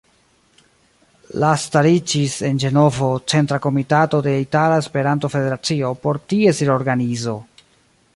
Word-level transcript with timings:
La 1.41 1.49
stariĝis 1.63 2.37
en 2.49 2.61
Ĝenovo 2.63 3.09
Centra 3.33 3.59
Komitato 3.65 4.23
de 4.29 4.33
Itala 4.45 4.79
Esperanto-Federacio 4.85 5.93
por 6.07 6.21
ties 6.33 6.63
reorganizo. 6.71 7.37